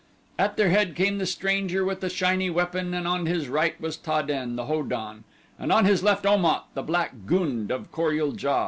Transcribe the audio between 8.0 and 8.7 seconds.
ul JA.